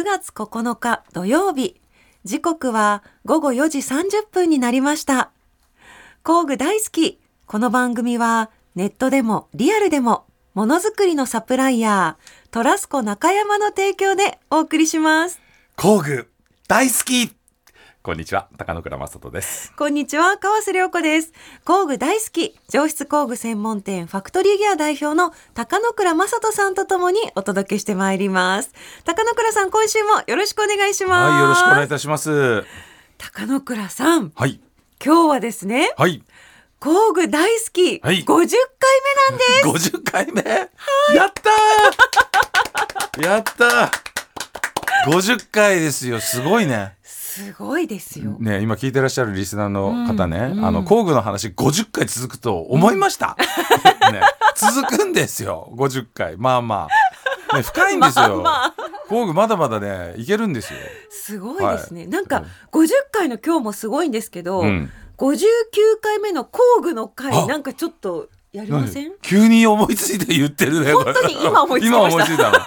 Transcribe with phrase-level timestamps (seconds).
[0.00, 1.78] 9月9日土曜日。
[2.24, 5.30] 時刻は午後4時30分になりました。
[6.22, 7.20] 工具大好き。
[7.44, 10.24] この番組はネットでもリアルでも
[10.54, 15.38] ものづくりのサプライヤー、トラスコ中山の提供でお送りします。
[15.76, 16.30] 工具
[16.66, 17.30] 大好き
[18.02, 19.74] こんにちは高野倉正人です。
[19.76, 21.34] こんにちは、川瀬良子です。
[21.66, 28.72] 工具大好き、上質工具専門店ファクトリーギア代表の高野倉正人さんとともにお届けしてまいります。
[29.04, 31.30] 高野倉さん、今週もよろしくお願いします。
[31.32, 32.64] はいよろしくお願いいたします。
[33.18, 34.60] 高野倉さん、はい。
[35.04, 36.24] 今日はですね、はい。
[36.78, 38.24] 工具大好き、はい。
[38.24, 38.48] 50回
[39.68, 39.92] 目なんです。
[40.00, 40.42] 50回目、
[41.14, 43.22] やったー！
[43.22, 43.90] やったー
[45.06, 46.18] ！50回ですよ。
[46.18, 46.96] すごいね
[47.30, 48.36] すごいですよ。
[48.40, 50.58] ね今聞いてらっしゃるリスナーの方ね、うん。
[50.58, 53.36] うんあの工具の話50回続くと思いました、
[54.10, 54.20] ね、
[54.56, 56.36] 続くんですよ50回。
[56.36, 56.88] まあま
[57.52, 58.74] あ、ね、深いんですよ、 まあま
[59.08, 60.78] 工具まだまだねいけるんですよ、
[61.10, 62.00] すごいですね。
[62.02, 62.08] はい。
[62.10, 64.90] なんか、50回の今日もすごいんですけど、うん。
[65.16, 65.36] 59
[66.00, 67.46] 回目の工具の回、あ。
[67.46, 69.08] なんかちょっとやりません？
[69.08, 69.12] 何？
[69.22, 70.92] 急に思いついて言ってるね。
[70.94, 72.58] 本当に今思いついたの。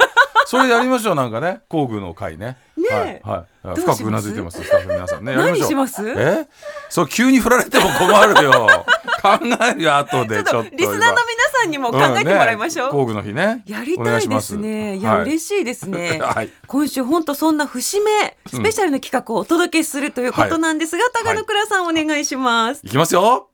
[0.46, 2.58] それやりましょうなんかね 工具の会ね。
[2.78, 5.32] ねえはい、はい、深くうなずいてますスタッフの皆さんね。
[5.32, 6.04] やりましょう何します？
[6.10, 6.48] え？
[6.90, 8.68] そう急に振られても困るよ。
[9.24, 9.30] 考
[9.70, 10.70] えるよ後でちょっと。
[10.76, 11.16] リスナーの皆
[11.62, 12.88] さんにも考えてもらいましょう。
[12.88, 13.64] んね工具の日ね。
[13.68, 14.98] やりたいですね。
[14.98, 16.20] いや、はい嬉しいですね。
[16.22, 22.82] はい今週本当そんな節目スペシャルな企画をお届けするということなんですが、高野倉さんお願いします。
[22.84, 23.48] いきますよ。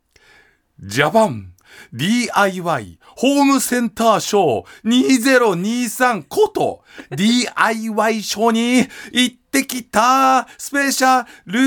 [0.82, 1.49] ジャパン
[1.94, 11.60] DIY ホームセンターショー2023こと DIY ショーに行ってきたスペシャル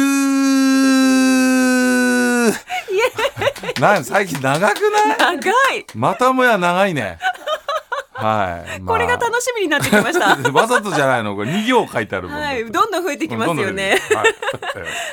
[3.80, 5.36] なん最近長くない？
[5.36, 5.86] 長い。
[5.95, 7.19] またもや長いね。
[8.13, 8.81] はい。
[8.81, 8.95] まあ。
[8.95, 10.37] これが楽しみになってきました。
[10.53, 11.35] わざとじゃないの。
[11.35, 13.99] これ2行書いてあるはい、どんどん増えてきますよね。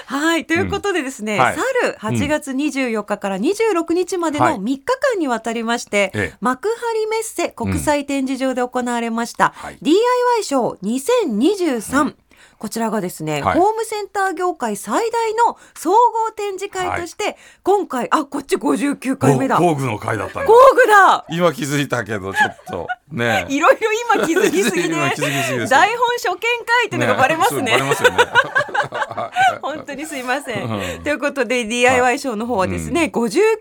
[0.07, 0.23] はい。
[0.23, 1.55] はい、ということでですね、うんはい。
[1.55, 4.55] 去る8月24日から26日までのはい。
[4.55, 9.77] 3日間にわたりまして、ええ幕張メッセ国際展示場で行われました、はい。
[9.81, 12.13] DIY ショー2023、
[12.59, 19.57] こちらがですね、はいホームセンター業界最大の総合展示会として、今回、あ、こっち59回目だ。
[19.57, 20.47] 工工具の回だったんだ。
[20.47, 23.45] 具だ今気づいたけどちょっとね。
[23.49, 23.79] いろいろ
[24.15, 25.15] 今気づきすぎ 今ね。
[25.15, 28.17] 台本初見会っていうのがバレますねそうバレますよね。
[29.61, 30.63] 本当にすいません。
[30.63, 31.03] うん。
[31.03, 33.53] ということで DIY ショーの方はですね、59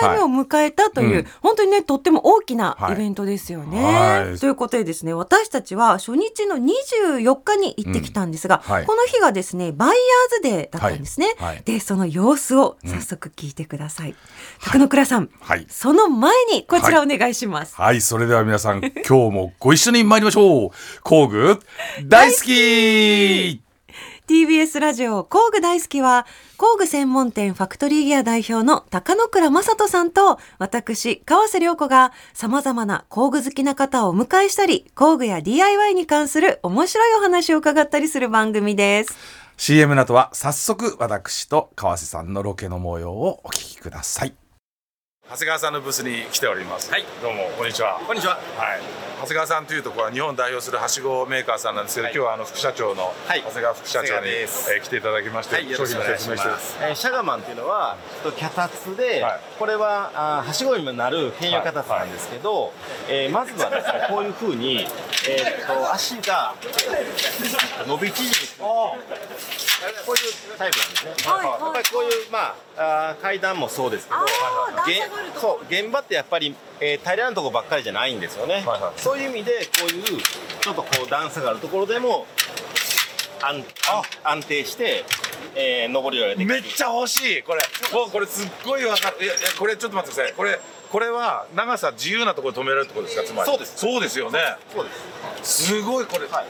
[0.00, 2.94] 回目を迎えたという、うん本当にねとっても大きなはい。
[2.94, 3.82] イベントですよね。
[3.82, 4.38] はい。
[4.38, 8.72] ということでですね私たちは初日の24日に行ってきたんですが、うん。
[8.72, 8.86] はい。
[8.86, 9.96] この日がですねバイヤー
[10.36, 11.34] ズデーだったんですね。
[11.38, 11.54] はい。
[11.56, 11.62] はい。
[11.64, 14.14] でその様子を早速聞いてください。
[14.62, 15.66] 高野倉さん、はい。
[15.68, 17.74] その前にこちらお願いします。
[17.76, 20.70] はい、それでは皆さん、今日もご一緒に参りましょう。
[21.02, 21.60] 工具
[22.06, 23.63] 大好き
[24.26, 26.26] TBS ラジオ工具大好きは
[26.56, 39.14] 工具専門店ファクトリーギア代表の高野倉正人さんと私川瀬良子が様々な工具好きな方をお迎えしたり工具や DIY に関する面白いお話を伺ったりする番組です。
[39.58, 44.34] CM の後は早速私と川瀬さんのロケの模様をお聞きください。
[45.28, 46.90] 長谷川さんのブースに来ております。
[46.90, 48.00] はい、どうもこんにちは。
[48.06, 48.36] こんにちは。
[48.56, 49.13] はい。
[49.24, 52.14] 長谷川さんというところは日本を代表するはしごメーカーさんなんですけど、はい。
[52.14, 53.40] 今日はあの副社長のはい。
[53.42, 56.76] 長谷川副社長に、えー来ていただきまして、はい、よろしくお願いします。
[56.82, 59.40] えーシャガマンっていうのは、と脚立で、はい。
[59.58, 62.72] これはあーはしごにもなる兼用脚立なんですけど、
[63.08, 66.54] えーまずはですね、こういうふうに、えーっと足が
[67.86, 68.34] 伸び縮み。
[68.58, 68.98] こ
[70.12, 71.30] ういうタイプなんですね。
[71.30, 71.60] はいはい。
[71.62, 72.38] やっぱりこういうま
[72.76, 74.14] ああー階段もそうですけ
[75.40, 78.56] ど、現場ってやっぱり、えー平らなところばっかりじゃないんですよね。
[78.56, 79.00] はいはい。
[79.00, 82.26] そういう意味でこういうちょっとこう段差があるところでも
[83.42, 83.56] 安
[83.88, 85.04] 安安定して、
[85.54, 87.62] えー、上り下りができるめっちゃ欲しいこれ。
[87.92, 89.24] もうこれすっごいわかる。
[89.24, 90.34] いやいやこれちょっと待ってください。
[90.34, 90.58] これ
[90.90, 93.24] これは長さ自由なところで止められるってことですか？
[93.26, 93.50] つまり。
[93.50, 93.78] そうです。
[93.78, 94.38] そうですよね。
[94.74, 94.90] そうで
[95.44, 95.64] す。
[95.66, 96.46] すごいこれ、はい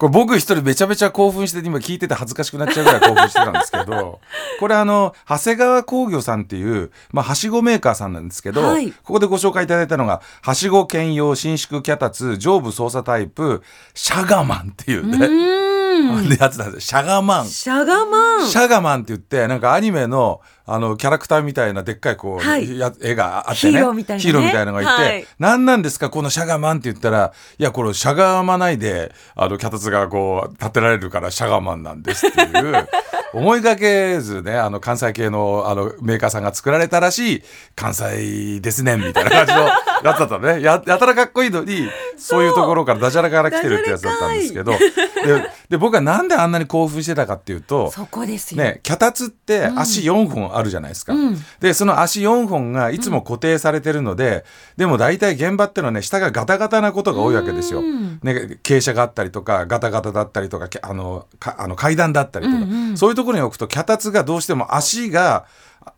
[0.00, 4.18] これ僕一人めちゃめちゃ興奮して今聞いてて恥ずかしくなっちゃうぐらい興奮してたんですけど
[4.58, 13.62] これあの長谷川工業さんっていう、まあ、はしごメーカーさんなんですけど、はいここでご紹介いただいたのがはしご兼用伸縮脚立上部操作タイプ
[13.92, 16.28] シャガマンっていううね、ーん。
[16.30, 18.46] でやつなんですシャガマンシャガマン。
[18.46, 20.40] シャガマンって言ってなんかアニメの
[20.72, 22.78] あのキャラクターみたいなでっかいこう、はい。
[22.78, 23.72] や絵があってね。
[23.72, 24.22] ヒーローみたいなね。
[24.22, 25.26] ヒーローみたいなのがいて、はい。
[25.38, 32.88] 何なんですかこのしゃがまんって言ったらいやこれしゃがまないであの脚立がこう立てられるからしゃがまんなんですっていう
[33.32, 37.42] 思いがけずねあの関西系のあのメーカーさんが作られたらしい
[37.76, 39.60] 関西ですねみたいな感じの
[40.02, 40.62] やつだったのね。
[40.62, 44.72] ややたらかっこいいのにそういうところからダジャレから来てるってやつだったんですけど。
[44.72, 48.62] でで僕はなんであんなに興奮してたかっていうとそこですよ。
[48.62, 51.36] ね、脚立って足4本あるじゃないですか、うん。
[51.60, 54.44] でその足4本がいつも固定されてるので、
[54.76, 57.80] でも大体現場ってのはね下がガタガタなことが多いわけですよ。
[57.80, 62.98] うんね、傾斜があったりとかガタガタだったりとかけあのかあの階段だったりとか、うんうん。
[62.98, 65.46] そういうところに置くと脚立がどうしても足が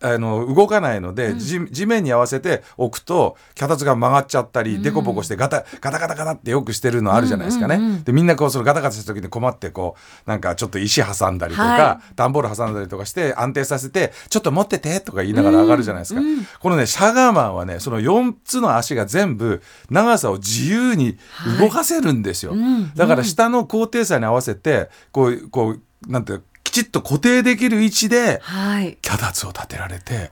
[0.00, 7.76] あの動かないので、地地面に合わせて置くと脚立が曲がっちゃったり、デコボコしてガタガタガタガタってよくしてるのあるじゃないですかね。
[7.76, 8.04] うんうんうん。
[8.04, 9.96] でみんなこうそのガタガタした時に困ってこ
[10.26, 16.46] うなんかちょっと石挟んだりとか、は段ボール挟んだりとかして安定させてちょっと持っててとか言いながら上がるじゃないですか、うんうん。
[16.60, 21.18] このねシャガーマンはねその4つの足が全部長さを自由に
[21.60, 22.60] 動かせるんですよ、はい。
[22.60, 22.94] うん。
[22.94, 28.96] だから下の高低差に合わせてこうこうなんてきちっと固定できる位置ではい。
[29.02, 30.30] 脚立を立てられて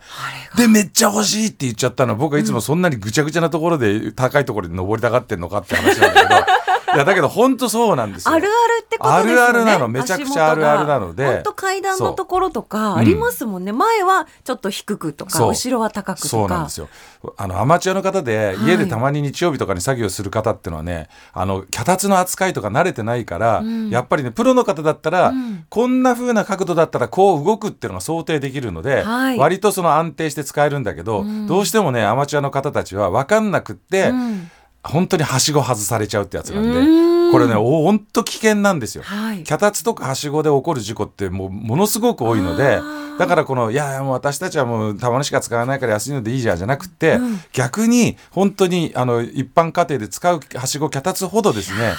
[0.57, 6.41] でめっちゃ欲しいって言っちゃったのは僕はいつもそんなにぐちゃぐちゃなところで高いところに登りたがってんのかって話なんだけど
[6.95, 8.35] いやだけど本当そうなんですよ。
[8.35, 9.43] あるあるってことですよね。
[9.43, 9.89] あるあるなの。
[9.89, 11.27] めちゃくちゃあるあるなので。
[11.27, 13.73] 本当階段のところとかありますもんね。
[13.73, 16.29] 前はちょっと低くとか、後ろは高くとか。
[16.29, 16.89] そうなんですよ。
[17.37, 18.57] あのアマチュアの方ではい。
[18.67, 23.91] 家でたまに日曜日とかに作業する方っていうのはね、あの脚立の扱いとか慣れてないから、ん。
[23.91, 25.65] やっぱりねプロの方だったら、うん。
[25.69, 29.39] こんな風な角度だったらこう動くっていうのが想定できるので、はい。
[29.39, 31.47] 割とその安定して使えるんだけど、うん。
[31.47, 34.51] どうしてもねアマチュアの方たちは分かんなくって、うん
[34.83, 39.03] 本当にはしご外されちゃうってやつなんで、これねお本当危険なんですよ。
[39.05, 39.45] はい。
[39.45, 42.81] 脚立とかはしごで起こる事故ってもうものすごく多いので
[43.19, 51.95] だからこの「いやもう私たちはもうたまにしか使わないから安いのでいいじゃん」じゃなくて、うん逆に本当にあの一般家庭で使うはしご脚立ほどですね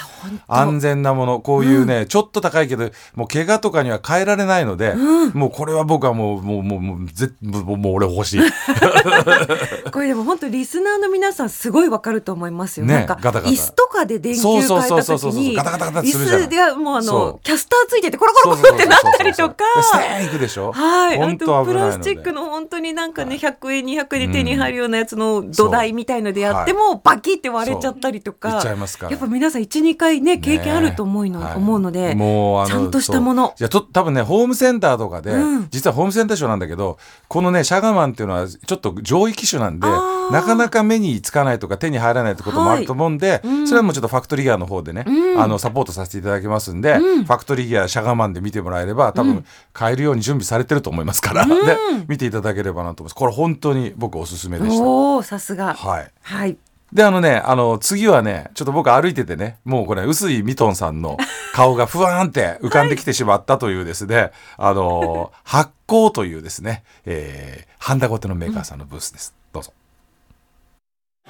[0.48, 8.40] 安全なものこういうね、ちょっと高いけどもう怪我とかには変えられないので、うんもうこれは僕はもうもうもうもうぜもうもう俺欲しい。
[9.92, 12.86] これでも本当リスナーの皆さんすごいわかると思いますよ。
[12.86, 19.64] ねなんかガタガタ椅子とかで電球変えたそうそうそう時に椅子がもうあのキャスターついててコロコロコロってなったりとか。
[19.82, 28.62] ステーンいくでしょはい、プラスチックの本当になんかね、100円200円で手に入るようなやつの土台みたいのでやってもバキって割れちゃったりとか、
[29.10, 36.98] やっぱ皆さん12回ね経験あると思うの,、思うのでちゃんとしたものいやと多分ねホームセンターとかで、うん実はホームセンターショーなんだけど
[37.28, 51.76] このねシャガマンっていうのはちょっと上位機種なんでなかなか目につかないとか手に入らないってこともあると思うんで、うんそれはもうちょっとファクトリーギアの方でね、うんあのサポートさせていただきますんで、うんファクトリーギアシャガマンで見てもらえれば多分うん買えるように準備されてると思いますから、うんで
[52.08, 54.82] 見ていただければなと思いますこれ本当に僕おすすめでした。
[54.82, 56.56] おおさすがはいはい
[56.92, 61.16] で、あのね、あの、次はね、ちょっと僕歩いててね、もうこれ、臼井ミトンさんの
[61.54, 69.34] 顔がふわーんって浮かんできてしまったというですね、 あの、発光というですね、えー、ハンダゴテのメーカーさんのブースです。
[69.54, 69.72] どうぞ。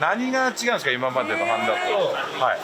[0.00, 2.44] 何が違うんですか、今までのハンダと。
[2.44, 2.58] はい。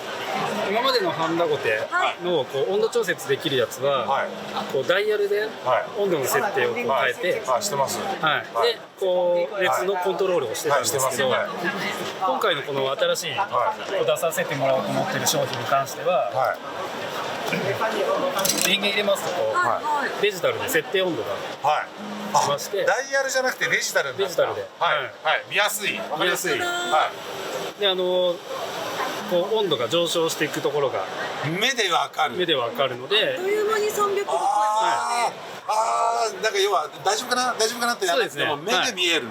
[0.70, 1.80] 今までのハンダゴテ
[2.22, 4.28] のこう温度調節できるやつは、はい。
[4.72, 5.48] こうダイヤルではい。
[6.02, 7.98] 温度の設定を変えて、はい、してます。
[7.98, 11.48] はいでこう熱のコントロールをしてたんですけど、はい
[12.20, 13.44] 今回のこの新しい、こ
[14.02, 16.58] う出させてもらおうと思ってる商品に関してははい。
[18.66, 19.80] 電源入れますとは
[20.20, 21.28] いデジタルで設定温度が
[21.62, 22.44] はい。
[22.44, 24.96] しましてイヤルじゃなくてデジタルデジタルではい。
[25.24, 25.44] はい。
[25.50, 25.96] 見やすい。
[25.98, 27.10] わかりやすいは
[27.78, 27.80] い。
[27.80, 28.34] であの
[29.30, 31.04] こう温度が上昇していくところが
[31.60, 32.36] 目でわかる。
[32.36, 37.54] 目でわかるのであっという間に300度超えあーあーなんか要は大丈夫かな？
[37.58, 38.80] 大丈夫かなってやらなくてもそうですね。
[38.80, 39.26] 目で見える、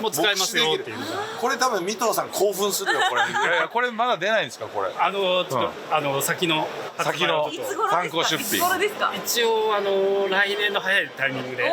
[0.00, 0.96] もう使えますよっていう
[1.38, 3.22] これ多分三藤さん興奮するよこれ。
[3.22, 4.88] いやいやこれまだ出ないんですかこれ？
[4.98, 5.70] あのちょっと、うん。
[5.94, 6.66] あの先の
[6.98, 7.50] 先の
[7.90, 8.38] 参考出品。
[8.38, 9.12] いつ頃ですか？
[9.14, 11.68] 一応あの来年の早いタイミングで、こ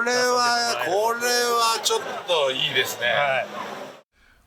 [0.00, 3.06] れはこれはちょっといいですね。
[3.06, 3.77] はい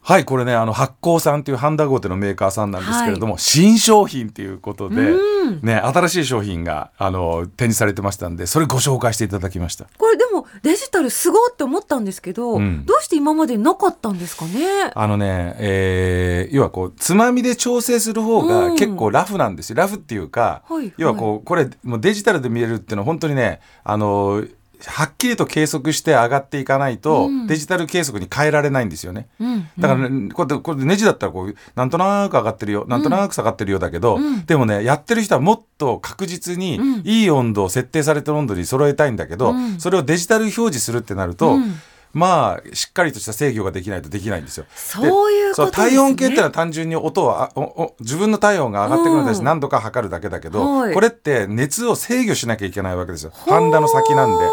[0.03, 5.59] はいこれねあの発光さんっていうハンダゴテのメーカーさんなんですけれども、新商品っていうことで、うん。
[5.61, 9.85] ね新しい商品があの展示されてましたんでそれご紹介していただきました。
[9.97, 12.85] これでもデジタルすごいって思ったんですけど、うん。
[12.85, 14.91] どうして今までなかったんですかね？
[14.95, 18.47] あのね、えー要はこうつまみで調整する方うん。
[18.47, 19.75] が結構ラフなんですよ。
[19.75, 20.91] ラフっていうか、はい。
[20.97, 24.43] 要はこうこれもうデジタルで見れるっていうのは本当にねあの
[24.87, 27.47] はっきりと計測して上がっていかないと、うん。
[27.47, 29.27] デジタル計測に変えられないんですよね。
[29.39, 29.69] うん。
[29.77, 34.45] だから、ねこうやってこれネジだったらこうなんとなく上がってるよなんとなく下がってるよだけど、うん。
[34.45, 37.01] でもねやってる人はもっと確実にうん。
[37.05, 39.79] いい温度を設定されてる温度に揃えたいんだけど、うん。
[39.79, 41.73] それをデジタル表示するってなると、うん
[42.13, 44.65] まあしっかりとした制御ができないとできないんですよ。
[44.75, 45.89] そういうことですね。
[45.89, 50.93] 体温計ってのは単純に音をあおお自分の体温が上がってくるのに対してうん何度か測るだけだけど、はい。
[50.93, 53.31] これって熱を制御しなきゃいけないわけですよ。
[53.33, 54.45] ハンダの先なんで。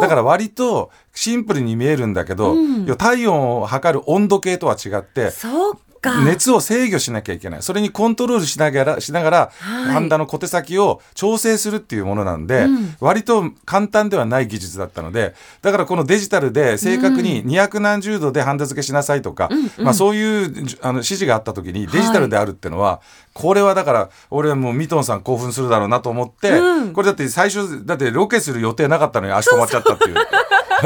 [0.00, 2.96] だから割とシンプルに見えるんだけど、うん。
[2.96, 5.30] 体温を測る温度計とは違って
[6.24, 7.62] 熱を制御しなきゃいけない。
[7.62, 9.84] それにコントロールしながらしながら、はい。
[9.92, 12.96] ハンダの小手先を調整するっていうものなんで、うん。
[13.00, 19.84] 割と簡単ではない技術だったのでだからこのデジタルで正確に200何十度でハンダ付けしなさいとか、うんうん。
[19.84, 23.00] まあ、そういうじあの指示があった時にデジタルであるっていうのは、
[23.32, 26.92] これはだから俺はもうミトンさん興奮するだろうなと思って、うん。
[26.92, 30.14] これだって最初だってロケする予定なかったのに足止まっちゃったっていう。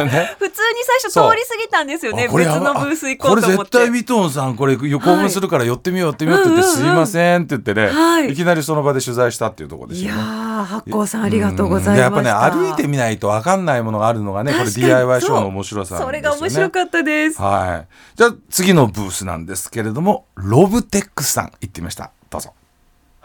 [0.04, 0.36] ね。
[0.38, 3.54] 普通に最初そう通り過ぎたんですよね別のブース行こうと思って。
[3.54, 10.22] あこれ絶対ミトンさんこれ興奮するから寄ってみよう寄ってみようって言って、すいませんって言ってね、はいい、きなりその場で取材したっていうところですいやよね。
[10.22, 16.04] ー発行さんありがとうございましやっぱね歩いてみないと分かんないものがあるのがねこれ DIY ショーの面白さね。
[16.04, 17.88] それが面白かったですはい。
[18.16, 22.52] じゃあ次のブースなんですけれどもロブテックスさん行ってみましたどうぞ。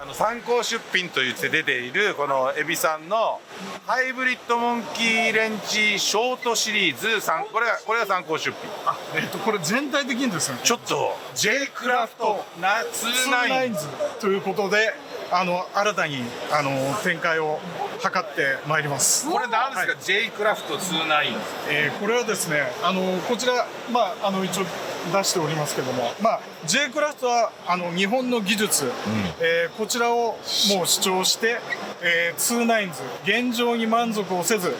[0.01, 3.39] あの参考出品と言って出ているこのエビさんの
[3.86, 8.58] ハイブリッドモンキーレンチショートシリーズ3これがこれが参考出品。
[8.88, 13.88] あ、えっとこれ全体的にですね、ちょっと J クラフトなツーナイ29ンズ
[14.20, 14.91] ということで、
[15.31, 16.71] あの新たにあの
[17.03, 17.59] 展開を
[18.01, 19.29] 図ってまいります。
[19.29, 21.38] これ何ですか、J クラフト29
[21.69, 24.65] えーこれはですね、あのこちらまああの一応
[25.13, 28.91] 出しておりますけども、まあ J クラフトはあの日本の技術、
[29.39, 30.38] えーこちらを
[30.75, 31.59] もう主張して、
[32.01, 34.75] えー、ツーナインズ現状に満足をせず、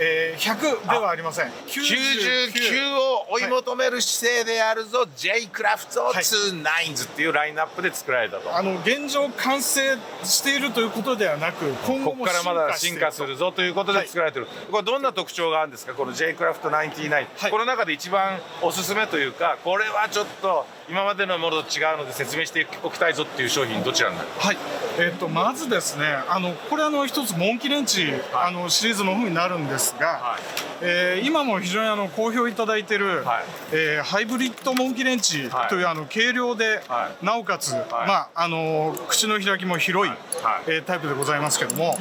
[0.00, 1.46] えー、100ではありません。
[1.66, 15.94] 99を追い求める姿勢であるぞ、J クラフトはい29っていうラインナップで作られたと、あの現状完成しているということではなく今後もここからまだ進化するぞということで作られてる、これどんな特徴があるんですか？
[15.94, 17.50] この J クラフト99、はい。
[17.50, 24.28] この中で一番おすすめというかこれはちょっと今までのものと違うので説明しておきたいぞっていう商品どちらになる？
[24.38, 24.56] はい、
[24.98, 30.40] えっとまずですねあのこれあの一つモンキレンチ、あのシリーズの方になるんですが、はい。
[30.80, 33.44] えー今も非常にあの好評いただいている、はい。
[33.72, 35.68] えーハイブリッドモンキレンチはい。
[35.68, 37.74] という、あの軽量で、はなおかつ、い。
[37.74, 40.62] まああの口の開きも広い、はい。
[40.68, 41.98] えータイプでございますけども、はい。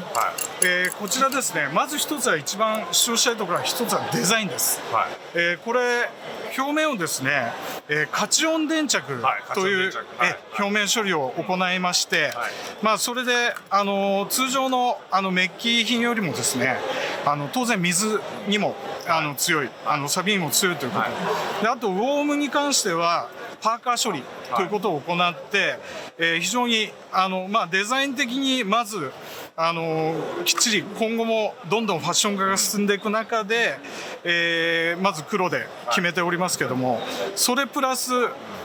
[0.63, 4.79] えーこちらですねまず一つは一番主張したいところは一つはデザインです。
[4.94, 5.08] はい。
[5.34, 6.10] えーこれ
[6.58, 7.51] 表面をですね、
[7.89, 10.30] えー、カチオン電着はいという、カチオン電着はい。
[10.30, 12.34] え表面処理を行いまして、はい。
[12.82, 16.77] まあそれであの通常のあのメッキ品よりもですね
[17.25, 18.75] あの当然水にも
[19.08, 21.63] あの強いあの錆にも強いということ、はい。
[21.63, 23.30] であとウォームに関しては
[23.62, 24.24] パーカー処理
[24.56, 25.78] ということを行って、
[26.18, 29.12] えー非常にあの、まあ、デザイン的にまず
[29.56, 33.78] あのきっちり今後もどんどんファッション化が進んでいく中で、
[34.24, 37.00] えーまず黒で決めておりますけども
[37.36, 38.12] それプラス、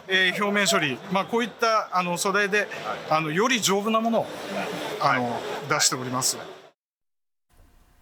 [0.08, 2.68] えー表面処理、まあ、こういったあの素材で
[3.10, 4.26] あのより丈夫なものを
[5.00, 6.38] あの出しております。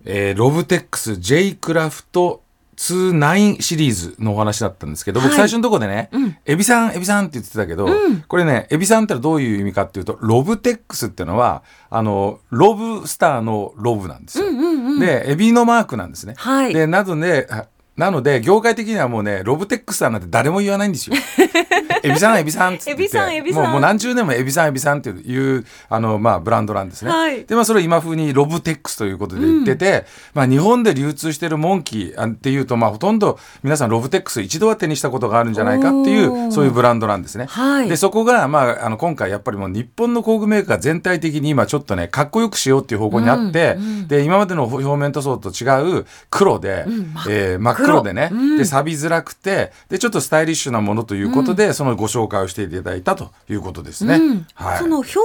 [0.05, 2.43] えーロブテックス J クラフト
[2.81, 5.37] 29シリーズのお話だったんですけど、僕はい。
[5.37, 6.37] 最初のところでね、うん。
[6.47, 8.23] エビさん、エビさんって言ってたけど、うん。
[8.23, 14.47] これね、エビさんってのはどういう意味かっていうと、ロブテックスっていうのは、あの、ロブスターのロブなんですよ。
[14.47, 15.01] うんうんうん。
[15.01, 16.35] で、エビのマークなんですね。
[16.39, 16.73] はい。
[16.73, 17.67] で、なので、あ
[17.97, 21.17] なので、業界的にはもうね、ロブテックスさんなんて誰も言わないんですよ。
[22.03, 27.11] エビさん、エビさんっつってもうもう何十年もエビさん、エビさんっていう、あの、まあ、ブランドなんですね。
[27.11, 27.45] はい。
[27.45, 37.47] で、まあ、それを今風にロブテックスということで言ってて、まあ、日本で流通してるモンキーっていうと、まあ、ほとんど皆さんロブテックス一度は手にしたことがあるんじゃないかっていう、そういうブランドなんですね。
[37.51, 37.89] はい。
[37.89, 44.09] で、そこが、まあ、あの、今回やっぱりもう日本の工具メーカー全体的に今ちょっとね、かっこよくしようっていう方向にあって、うんうん。
[44.09, 47.13] で、今までの表面塗装と違う黒で、ん。
[47.13, 48.03] 真っえー真っ黒。
[48.03, 48.59] でね、うん。
[48.59, 54.17] で、錆びづらくて、で、ちょっとスタイリッシュなものということで、そのご紹介をしていただいたということですね。
[54.17, 54.47] うん。
[54.55, 54.79] はい。
[54.79, 55.25] その表面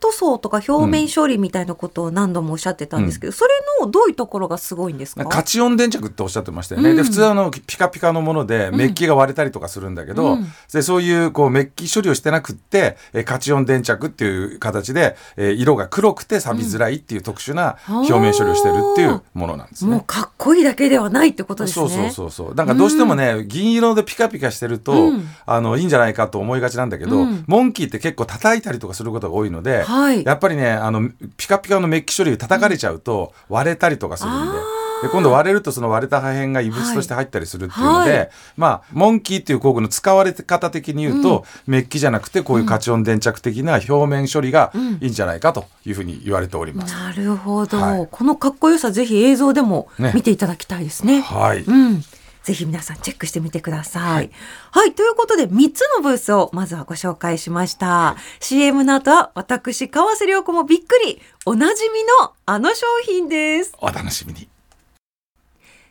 [0.00, 6.90] 塗装とか表面処理みたいなことを何度もおっしゃってたんですけど、それのどういうところがすごいんですかカチオン電着っておっしゃってましたよね。
[6.90, 6.96] うん。
[6.96, 10.46] で、普通あの、ピカピカのもので、メッキが割れたりとかするんだけど、うん。
[10.72, 19.90] でそういう、こう、メッキ処理をしてなくって、えーカチオン電着っていう形で、えー色が黒くて錆びづらいっていう特殊な表面処理をしてるっていうものなんですね。
[19.92, 21.86] もうかっこいいだけではないってことですね。
[21.90, 22.46] そうそうそう。
[22.48, 22.54] そう。
[22.54, 25.26] なんかどうしてもね、銀色でピカピカしてると、うん。
[25.46, 27.44] あの、いいんじゃないかと思いがちなんだけど、うん。
[27.46, 30.24] モンキーって結構叩いたりとかすることが多いので、はい。
[30.24, 34.79] やっぱりね、あの、ピカピカのメッキ処理で叩かれちゃうと割れたりとかするんで。
[35.02, 46.94] で今度割れるとその割れた破片が異物として入ったりするっていうので、はいまあモンキーっていう工具の使われ方的に言うと、メッキじゃなくてこういうカチョン粘着的な表面処理がいいんじゃないかというふうに言われております。
[46.94, 51.20] なるほど、はいこのかっこよさぜひ映像でもね見ていただきたいですね。
[51.20, 52.02] はい、うん。
[52.42, 54.30] ぜひ皆さんチェックしてみてください。
[54.70, 54.94] はい。
[54.94, 58.16] ということで、3つのブースをまずはご紹介しました。
[58.40, 63.74] CM の後は、私、川瀬良子もびっくり、おなじみのあの商品です。
[63.80, 64.48] お楽しみに。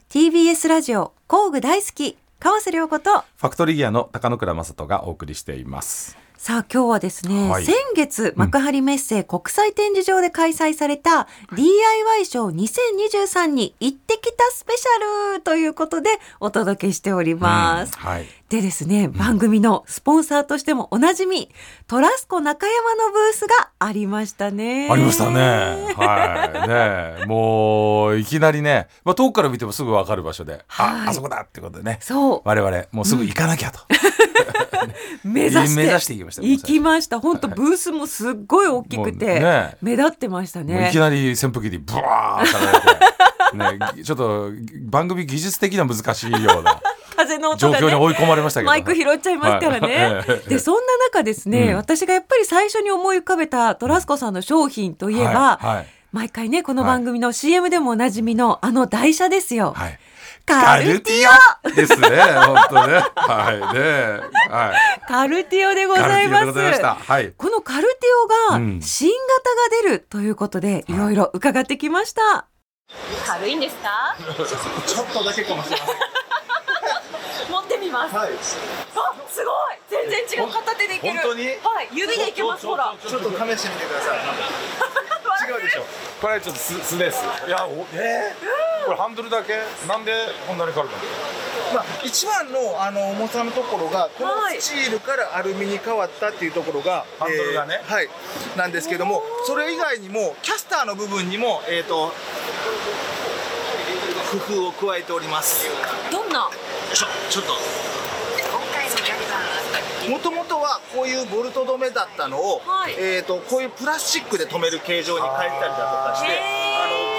[0.09, 6.17] TBS ラジオ、工具大好き、川瀬良子と、ファクトリーギアの高野倉正人がお送りしています。
[6.35, 17.93] さあ今日はですね、はい先月幕張メッセ国際展示場で開催された DIY ショー2023に行ってきたスペシャルということでお届けしております。
[17.95, 18.25] うんはい。
[18.49, 21.51] でですね、番組のスポンサーとしてもおなじみ、
[21.85, 24.89] トラスコ中山のブースがありましたね。
[24.89, 25.93] ありましたね。
[25.95, 27.19] はい。
[27.21, 31.99] ねもう、いきなりね、まあ、遠くから見てもすぐわかる場所で、はいあ、あそこだってことでね。
[32.01, 33.81] そう、我々、もうすぐ行かなきゃと。
[35.23, 35.99] 目指して。
[35.99, 37.19] していきました行きました。
[37.19, 40.97] 本当ブースもすっごい大きくて、ね目立ってましたねいき。
[40.97, 44.51] なり扇風機でブワーッね、ちょっと
[44.83, 46.81] 番組技術的には難しいような
[47.19, 47.81] 風の音がね。
[47.81, 48.67] 状況に追い込まれましたけど。
[48.67, 50.23] マイク拾っちゃいますからね。
[50.27, 59.73] はいで、そんな中ですね、うん私がやっぱり最初に思い浮かべたトラスコさんの商品といえば、はいはい毎回ね、この番組の CM でもおなじみのあの台車ですよ。
[59.75, 59.99] はい。
[60.43, 61.25] カルティ
[61.63, 62.07] オですね。
[62.07, 62.93] 本当ね。
[63.13, 64.19] はいね。
[64.49, 65.01] はい。
[65.05, 66.51] オカルティオでございます。
[66.51, 67.31] はい。
[67.37, 72.47] このカルティオがうん新型が出るということで、いろいろ伺ってきました。
[73.27, 74.17] 軽いんですか？
[74.87, 75.95] ちょっとだけかもしれません。
[77.89, 78.15] ます。
[78.15, 78.29] はい。
[78.33, 78.35] あ、
[79.27, 79.79] すごい。
[79.89, 80.51] 全然違う。
[80.51, 81.19] 片手でいける。
[81.19, 81.47] 本当に？
[81.47, 82.95] はい、指でいけます、ほら。
[82.99, 84.19] ちょっと試してみてください。
[85.49, 85.85] 違うでしょ。
[86.21, 87.23] これちょっと素素です。
[87.47, 89.53] いやおえー、これハンドルだけ？
[89.87, 90.13] なんで
[90.47, 90.97] こんなに軽いの？
[91.73, 97.79] まあ、一番のあの重さのところがこのはいスチールからアルミに変わったっていうところが、ハンドルがね。
[97.81, 98.09] えーはい。
[98.57, 102.11] なんですけどもそれ以外にもキャスターの部分にもえっ、と
[104.31, 105.65] 工夫を加えております。
[106.11, 106.39] どんな？
[106.39, 106.49] よ
[106.93, 107.53] いしょちょっと。
[110.09, 112.95] もともとはこういうボルト止めだったのを、はい。
[112.97, 116.68] えー、とこういうプラスチックで止める形状に変えたりだとかして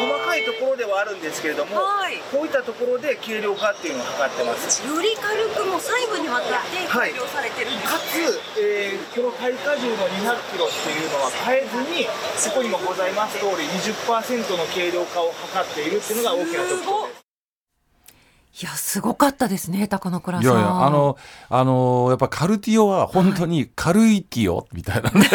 [0.00, 17.20] 細かいところではあるんですけれども、はいこういったところで軽量化っていうのを図ってますより軽くも細部にわたってはい改良されてるんですかつ、えーこの耐荷重の200キロっていうのは変えずにそこにもございます通り20%の軽量化を図っているっていうのが大きな特徴です
[18.62, 20.44] いや、すごかったですね、高野倉さん。
[20.44, 21.16] いやいや、あの、
[21.48, 25.30] あのやっぱカルティオは本当に軽いティオみたいなね。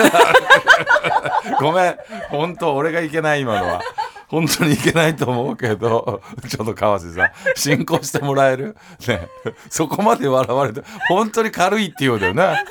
[1.59, 1.97] ごめん。
[2.29, 3.81] 本当、俺がいけない今のは。
[4.27, 8.75] 本当にいけないと思うけど、ちょっと川瀬さん、進行してもらえる？
[9.07, 9.27] ね。
[9.69, 12.63] そこまで笑われて、本当に軽いって言うだよね。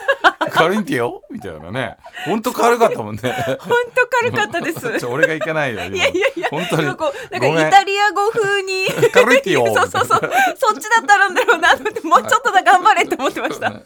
[0.51, 1.23] 軽いってよ？
[1.31, 1.97] みたいなね。
[2.27, 3.23] 本当軽かったもんね。
[3.61, 5.07] 本当軽かったです。
[5.07, 5.81] 俺がいけないよ。
[5.85, 6.85] 今いやいやいや、本当に。
[6.85, 8.87] なんかイタリア語風に。
[9.13, 10.31] 軽いってよ そうそうそう。
[10.57, 11.71] そっちだったらんだろうな
[12.03, 13.73] もうちょっとだ頑張れって思ってました。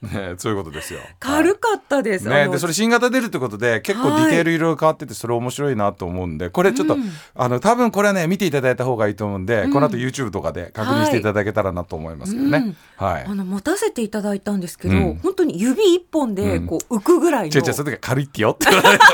[0.00, 1.00] ね、そういうことですよ。
[1.18, 2.30] 軽かったです。
[2.30, 6.96] あね、のでそれ新型出るってことで結構ディテールいろいろ変わっててそれ面白いなと思うんでこれちょっと、
[7.34, 12.76] あの多分これはね見ていただいた方がいいと思うんで、この後 YouTube とかで確認していただけたらなと思いますけどね。
[12.96, 13.24] はい。
[13.24, 17.54] あの持たせていただいたんですけど、うん本当に指一本でこう浮くぐらいの。
[17.54, 19.06] 違う違うそれが軽いってよって言われた、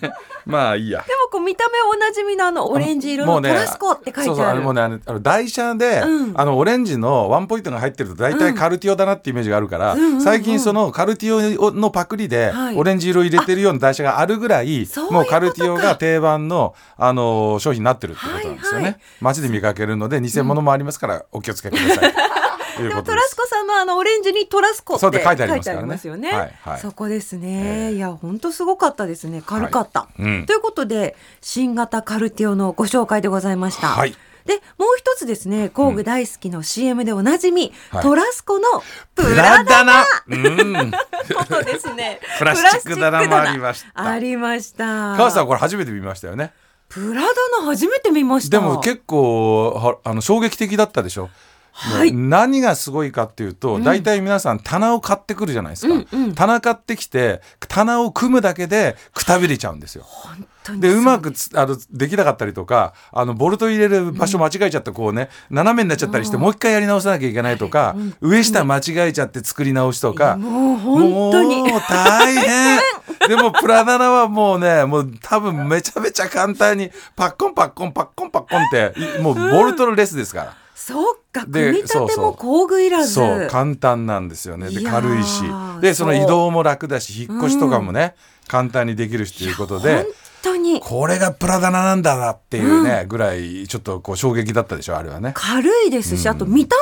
[0.08, 0.14] ね、
[0.46, 1.00] まあいいや。
[1.00, 4.26] でもこう見た目おなじみのあのオレンジ色のトラスコって書いてある。
[4.26, 18.98] そうそうあのもうねあの台車で、うんあのオレンジのワンポイントが入ってると大体カルティオだなってイメージがあるから、最近そのカルティオのパクリではいオレンジ色入れてるような台車があるぐらい、もうカルティオが定番のあの商品になってるってことなんですよね。
[19.20, 22.14] 街で見かけるので偽物もありますからお気をつけください。
[22.82, 23.02] でも。
[23.02, 26.30] トラスコさんのあのオレンジにトラスコってそうで書いてありますからねね。
[26.30, 27.94] はいはいそこですね。
[27.94, 29.42] いや本当すごかったですね。
[29.44, 30.00] 軽かった。
[30.00, 33.88] はいうんということで新型カルティオのご紹介でございました。
[33.88, 34.14] はい
[34.46, 38.80] でもう一つですね工具大好きの CM でおなじみ、はいトラスコの
[39.14, 40.90] ププラダナうん。
[40.90, 42.20] ことですね。
[42.38, 45.16] プラスチック棚もありましたありました。
[45.16, 46.52] 川瀬さんこれ初めて見ましたよね。
[46.88, 47.26] プラダ
[47.60, 48.60] ナ初めて見ました。
[48.60, 51.30] でも結構はあの衝撃的だったでしょ。
[51.78, 52.12] はい。
[52.12, 60.04] 何がすごいかっていうと、大体皆さん棚を買ってくるじゃないですか、うんうん棚買ってきて棚を組むだけでくたびれちゃうんですよ。
[60.04, 70.36] 本当にでそうまくつあのできなかったりとかあのボルト入れる場所間違えちゃってこうね、斜めになっちゃったりして、もう一回やり直さなきゃいけないとか、上下間違えちゃって作り直しとか。
[70.36, 71.56] もう本当に。
[71.58, 72.78] もう大変。
[73.28, 80.65] でもプラダナはもうねもう多分めちゃめちゃ簡単にパッコンパッコンパッコンパッコンっていもうボルトのレスですから。
[80.78, 83.14] そうかで組み立ても工具いらず。
[83.14, 84.68] そう簡単なんですよね。
[84.68, 85.42] で軽いし。
[85.80, 88.14] でその移動も楽だし引っ越しとかもね、
[88.46, 90.06] 簡単にできるしということで本
[90.42, 90.80] 当に。
[90.80, 95.32] これがプラダナなんだなっていうね、ぐらいちょっとこう衝撃だったでしょあれはね。
[95.34, 96.76] 軽いですし、あと見た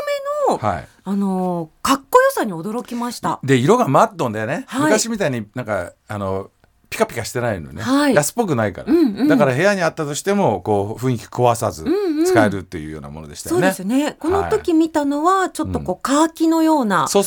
[0.49, 0.89] 目の、はい。
[1.05, 3.39] あのーかっこよさに驚きました。
[3.45, 4.83] で色がマットでね、はい。
[4.87, 6.51] 昔みたいになんかあの
[6.91, 8.15] ピカピカしてないのね、はい。
[8.15, 9.29] 安っぽくないから、うんうん。
[9.29, 11.85] だから部屋にあったとしてもこう雰囲気壊さず。
[11.85, 13.73] んうん使えるっていうようなものでしたよね。
[13.73, 14.17] そうですね。
[14.19, 17.25] この時見たのは、ちょっとこう、カーキのような、かっ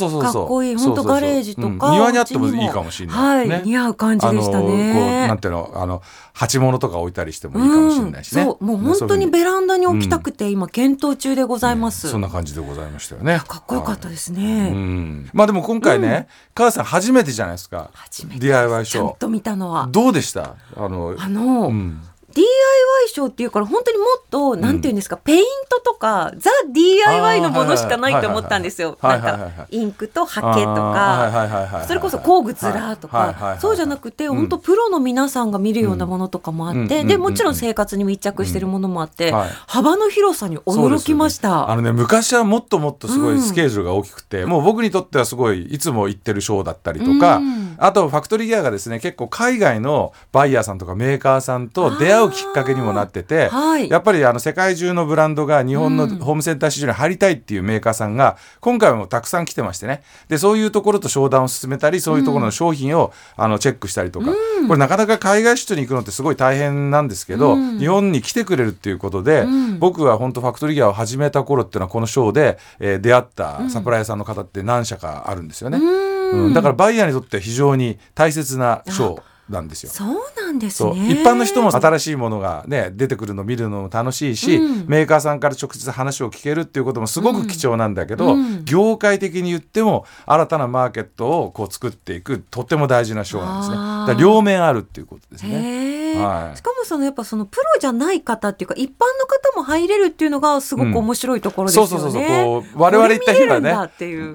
[0.47, 5.37] こいい、本当ガレージとか、うん庭にあってもいいかもしれないはい、ね似合う感じでしたあのこうなねん。
[5.39, 6.01] ていうのあの
[6.33, 8.41] 鉢物とか置いたりしてもいいかもしれないしね。
[8.41, 12.09] うんそう、もう本当にベランダに置きたくて、今検討中でございます。
[12.09, 13.41] そんな感じでございましたよね。
[13.47, 14.69] かっこよかったですうね。
[14.71, 17.89] ん、まあでも今回ね、母さん初めてじゃないですか。
[17.93, 19.03] 初めて DIY ショー。
[19.05, 19.87] ちゃんと見たのは。
[19.91, 20.55] どうでした？
[20.75, 22.01] あの、あの、うん
[22.37, 28.97] DIY ショーっていうから本当にもっと、なんていうんですかペイントとかザ DIY のものしかないと思ったんですよ。
[29.01, 39.49] はないんかインクとハケとかそれこそ工具ずらーとかそうじゃなくて本当プロの皆さんが見るようなものとかもあってでもちろん生活に密着してるものもあってはい。
[39.67, 41.69] 幅の広さに驚きました。
[41.69, 47.75] あのね昔はもっともっとすごいスケージュールが大きくて、もう僕にとってはすごいいつも行ってるショーだったりとか、うん。
[47.77, 53.89] あとファクトリーギアがですね結構海外のバイヤーさんとかメーカーさんと出会うきっかけにもなってて、はい。
[53.89, 56.17] やっぱりあの世界中のブランドが日本のうん。
[56.19, 60.03] ホームセンター市場に入りたいっていうメーカーさんが今回もたくさん来てましてね。
[60.29, 64.27] でそういうところと商談を進めたりそういうところの商品を、あのチェックしたりとか、
[64.67, 67.79] これなかなか海外出張に行くのってすごい大変なんですけど、うん。
[67.79, 69.79] 日本に来てくれるっていうことで、うん。
[69.79, 75.77] 僕は本当ファクトリーギアを始めた頃っていうのはこのショーで、えー出会ったサプライヤーさんの方って何社かあるんですよね。
[75.77, 76.53] うん。
[76.53, 79.91] だからバイヤーにとって非常に大切なショーなんですよ。
[79.91, 81.11] そうなんですね。
[81.11, 94.21] 一般の人も新しいものがね出てくるのを見るのも楽しいし、うんメーカーさんから直接話を聞けるっていうこともすごく貴重なんだけど、うん業界的に言っても新たなマーケットをこう作っていくとっても大事なショーなんですね。
[94.21, 96.06] 両面あるっていうことですね。
[96.19, 96.57] はい。
[96.57, 101.89] しかもそのやっぱそのプロじゃない方っていうか一般の方も入れるっていうのがすごく面白いところですよね。
[101.89, 103.73] そうそうそうそうこう我々行った日はね。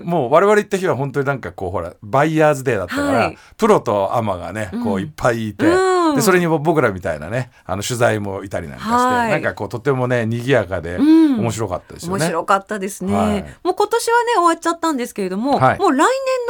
[0.04, 3.38] もう我々行った日は本当になんかこうほらバイヤーズデーだったから、はい。
[3.56, 9.30] プロとアマがねこういっぱいいて、うんでそれに僕らみたいなねあの取材もいたりなんかして、はい。
[9.30, 11.22] なんかこうとてもね賑やかでうん。
[11.40, 12.24] 面白かったですよね。
[12.24, 13.42] 面白かったですね、はい。
[13.62, 15.78] もう今年はね終わっちゃったんですけれども、はい。
[15.78, 16.08] もう来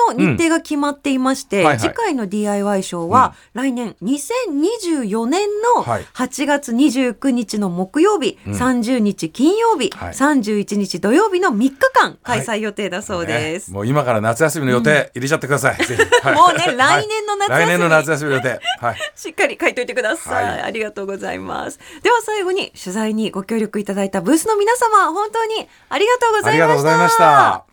[0.09, 1.67] 年の日程が決まっていまして、うん。
[1.67, 1.81] はいはい。
[1.81, 6.05] 次回の DIY ショーは来年2024年のはい。
[6.15, 8.53] 8月29日の木曜日、うん。
[8.55, 10.13] 30日金曜日、はい。
[10.13, 13.71] 31日土曜日の3日間開催予定だそうです。
[13.71, 15.79] ねもう今から夏休みの予定入れちゃってください。
[15.79, 16.77] もうねはい。
[16.77, 17.53] 来年の夏休み。
[17.63, 18.61] 来年の夏休みの予定。
[18.81, 18.97] はい。
[19.15, 20.63] しっかり書いといてください、はい。
[20.63, 21.79] ありがとうございます。
[22.03, 27.65] では最後に取材にご協力いただいたブースの皆様、本当にありがとうございました。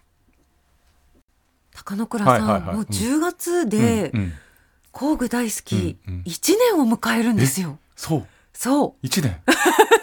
[1.73, 2.75] 高野倉さん、はいはいはい。
[2.75, 4.33] もう10月でうんうん。
[4.91, 6.21] 工具大好きうんうん。
[6.23, 7.77] 1年を迎えるんですよ。
[7.95, 8.27] そう。
[8.53, 9.39] そう、一年？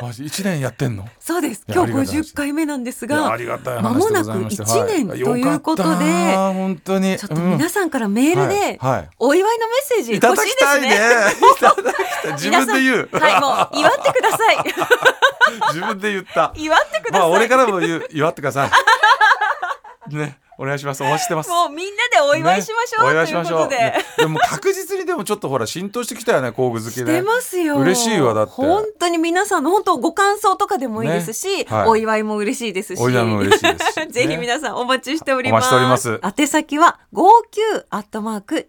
[0.00, 1.06] マジ一年やってんの？
[1.18, 1.64] そうです。
[1.68, 10.88] 今日ありがたいです50回目なんですがあ、りがたい間もなく話でございました1年はいということでよかったな本当にちょっと皆さんからメールではいはいお祝いのメッセージ欲しいですね。
[10.88, 10.96] ね。
[12.32, 13.08] 自分で言う。
[13.12, 14.64] はい、もう祝ってください。
[15.74, 16.52] 自分で言った。
[16.56, 17.20] 祝ってください。
[17.20, 18.70] まあ俺からも言う祝ってください。
[20.16, 21.02] ね、お願いします。
[21.02, 21.48] お待ちしてます。
[21.48, 23.68] もうみんなでお祝いしましょう、ねお祝いしましょう。
[23.68, 23.98] ということで。
[23.98, 27.06] ねでも確実にでもちょっとほら浸透してきたよね工具好きしね。
[27.20, 27.78] てますよ。
[27.78, 33.02] 嬉しいわだって本当に皆さんの本当ご感想とかでもいいですし、ねはいお祝いも嬉しいですし。
[33.02, 35.74] お祝いも嬉しいです ぜひ皆さんお待ちしております。
[35.74, 38.68] お待ちしております宛先は59アットマーク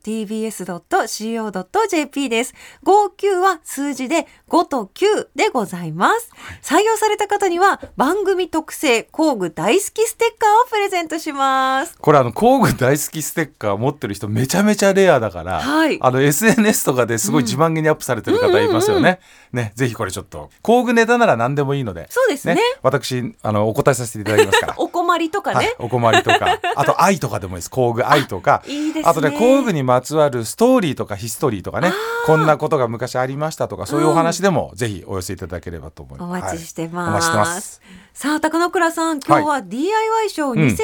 [1.21, 2.53] tbs.co.jp です。
[2.85, 6.31] 59は数字で5と9でございます。
[6.61, 11.80] 採用された方には番組特製工具大好きステッカーをプレゼントします。
[11.99, 19.19] これあの工具大好きステッカー持ってる人めちゃめちゃレアだから、はいあの SNS とかですごい自慢げにアップされてる方いますよね。
[19.51, 24.75] ね、ぜひこれちょっと工具ネタなら何でもいいので、そうですね私あのお答えさせていただきますから。
[24.79, 25.57] お困りとかね。
[25.57, 27.69] はい、お困りとか、あと愛とかでもいいです。
[27.69, 31.91] 工具愛とか、いいですねあとね工具にまつわるストーリーとかヒストリーとかね、
[32.25, 36.43] こんなことが昔ありましたとか、そういうお話でもぜひお寄せいただければと思いおます。
[36.43, 37.11] 待ちしてはいおます。
[37.11, 37.81] 待ちしてます。
[38.13, 40.75] さあ、高野倉さん、今日は DIY ショー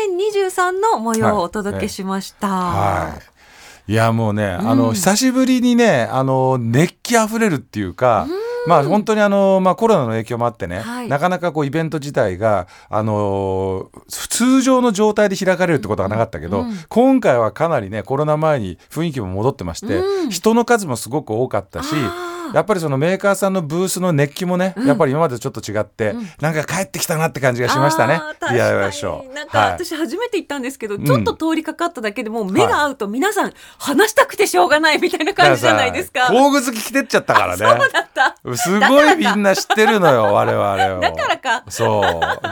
[0.49, 2.47] 2023の模様をお届けしました。
[2.47, 3.19] は
[3.87, 3.91] い。
[3.91, 8.27] いやもうね、あの久しぶりにねあの熱気あふれるっていうか、
[8.65, 11.07] まあ本当にあの、まあ、コロナの影響もあってね、はい。
[11.07, 20.29] なかなかこうイベント自体が、あのー通常の状態で開かれるってことがなかったけど、今回はかなりねコロナ前に雰囲気も戻ってまして、うん。
[20.29, 21.95] 人の数もすごく多かったし
[22.53, 29.33] やっぱりそのメーカーさんのブースの熱気もね、やっぱり今までとちょっと違って、なんか帰ってきたなって感じがしましたね DIY ショー。
[29.33, 36.27] なんかはい私初めて行ったんですけど、んちょっと通りかかっただけでもう目が合うと皆さん話したくてしょうがないみたいな感じじゃないですか。
[36.27, 37.65] 工具好き来てっちゃったからね。
[37.65, 38.55] そうだった。
[38.55, 40.99] すごいみんな知ってるのよ我々を。
[40.99, 42.03] だからかそ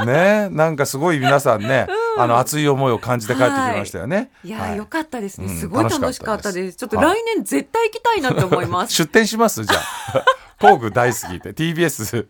[0.01, 4.29] うねなんかすごい皆さんね、 あの熱い思いを感じて帰ってきましたよね。
[4.43, 5.47] いやー、はいよかったですね。
[5.47, 6.77] うんすごい楽しかったです。
[6.77, 8.93] ちょっと来年絶対行きたいなと思います。
[8.95, 9.63] 出店します？
[9.63, 9.81] じゃあ。
[10.57, 12.27] 工具大好きって TBS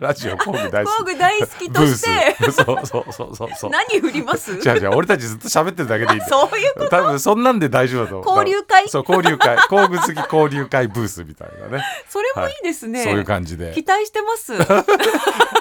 [0.00, 0.96] ラジオ工具大好き。
[0.98, 3.70] 工具大好きとしてそうそうそうそうそう。
[3.70, 4.60] 何振ります？
[4.60, 6.88] じゃあじゃあ俺たちずっと喋ってるだけでいいそういうこと？
[6.90, 8.44] 多分そんなんで大丈夫だと思う。
[8.44, 8.88] 交流会？
[8.88, 11.84] そう交流会工具好き交流会ブースみたいなね。
[12.08, 13.04] それもいいですね。
[13.04, 14.54] そういう感じで期待してます。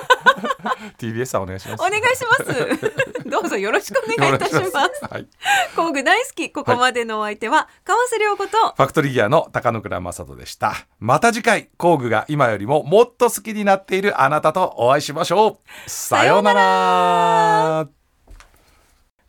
[0.97, 1.81] TBS さんお願いします。
[1.81, 3.27] お願いします。
[3.29, 4.75] どうぞよろしくお願いいたします。
[4.75, 5.27] はい。
[5.75, 6.51] 工具大好き。
[6.51, 10.73] ここまでのお相手は、川瀬良子と、ファクトリーギアの高野倉正人でした。
[10.99, 15.89] また次回、工具が今よりももっと好きになっているあなたとお会いしましょう。
[15.89, 17.87] さようなら。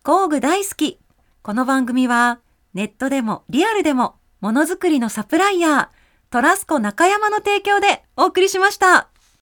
[0.03, 0.99] 工具大好き。
[1.43, 2.41] この番組は、
[2.75, 5.99] ネットでもリアルでも、ものづくりのサプライヤー、
[6.31, 9.08] トラスコ中山の提供でお送りしました。